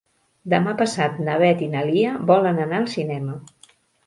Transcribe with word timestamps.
Demà 0.53 0.71
passat 0.79 1.19
na 1.27 1.35
Beth 1.43 1.61
i 1.67 1.67
na 1.75 1.83
Lia 1.91 2.15
volen 2.33 2.63
anar 2.65 2.81
al 2.81 2.89
cinema. 2.97 3.39